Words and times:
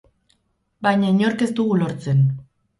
Baina 0.87 1.13
inork 1.15 1.45
ez 1.49 1.51
dugu 1.61 1.79
lortzen. 1.85 2.27